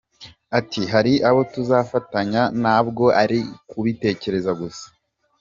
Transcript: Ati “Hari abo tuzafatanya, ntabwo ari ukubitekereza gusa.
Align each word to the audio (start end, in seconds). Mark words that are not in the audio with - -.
Ati 0.59 0.81
“Hari 0.93 1.13
abo 1.29 1.41
tuzafatanya, 1.53 2.41
ntabwo 2.61 3.03
ari 3.21 3.39
ukubitekereza 3.61 4.51
gusa. 4.61 4.85